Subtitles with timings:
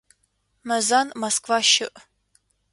[0.67, 1.95] Мэзан Москва щыӏ.